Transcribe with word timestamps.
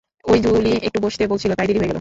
ঐ 0.25 0.33
জুলি 0.43 0.73
একটু 0.87 0.99
বসতে 1.05 1.23
বলছিল, 1.27 1.51
তাই 1.53 1.67
দেরি 1.67 1.79
হয়ে 1.79 1.81
গেল। 1.81 1.89